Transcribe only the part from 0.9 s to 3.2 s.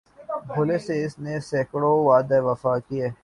اس نے سیکڑوں وعدے وفا کیے